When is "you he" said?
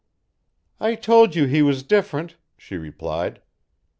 1.35-1.61